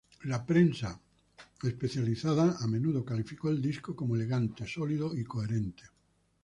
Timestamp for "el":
3.49-3.61